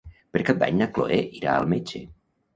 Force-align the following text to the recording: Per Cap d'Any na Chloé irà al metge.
Per 0.35 0.39
Cap 0.47 0.63
d'Any 0.63 0.79
na 0.79 0.87
Chloé 0.95 1.21
irà 1.41 1.55
al 1.59 1.71
metge. 1.77 2.05